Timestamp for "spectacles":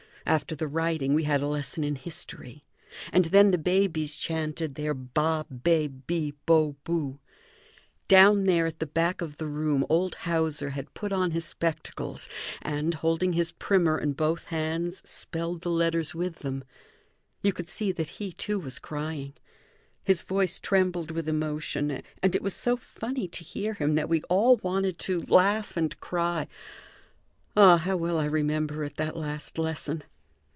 11.43-12.29